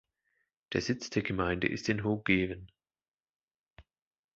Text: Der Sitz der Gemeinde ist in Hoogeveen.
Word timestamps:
Der 0.73 0.81
Sitz 0.81 1.11
der 1.11 1.21
Gemeinde 1.21 1.67
ist 1.67 1.87
in 1.87 2.03
Hoogeveen. 2.03 2.71